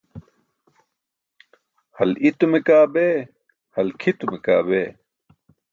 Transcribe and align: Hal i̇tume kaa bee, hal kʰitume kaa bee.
Hal 1.97 2.11
i̇tume 2.27 2.59
kaa 2.67 2.85
bee, 2.93 3.15
hal 3.75 3.89
kʰitume 4.01 4.37
kaa 4.45 4.61
bee. 4.67 4.87